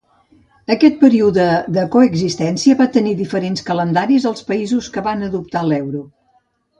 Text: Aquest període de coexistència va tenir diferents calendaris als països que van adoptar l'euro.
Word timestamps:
Aquest 0.75 0.95
període 1.01 1.43
de 1.75 1.83
coexistència 1.97 2.77
va 2.81 2.87
tenir 2.97 3.13
diferents 3.21 3.65
calendaris 3.71 4.25
als 4.31 4.41
països 4.51 4.89
que 4.97 5.05
van 5.09 5.27
adoptar 5.29 5.63
l'euro. 5.73 6.03